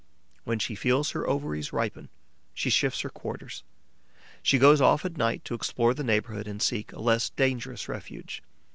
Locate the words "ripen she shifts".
1.71-3.01